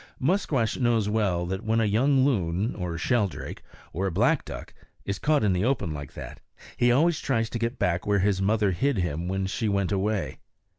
[0.19, 3.61] Musquash knows well that when a young loon, or a shelldrake,
[3.93, 4.73] or a black duck,
[5.05, 6.39] is caught in the open like that,
[6.75, 10.39] he always tries to get back where his mother hid him when she went away.